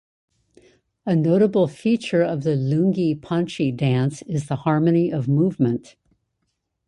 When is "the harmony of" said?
4.47-5.27